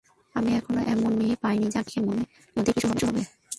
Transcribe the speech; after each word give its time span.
আমি 0.35 0.49
এখনো 0.55 0.79
এমন 0.93 1.11
মেয়ে 1.19 1.35
পাইনি 1.43 1.67
যাকে 1.67 1.89
দেখে 1.89 1.99
মনের 2.07 2.27
মধ্যে 2.55 2.71
কিছু 2.75 2.87
হবে। 3.07 3.21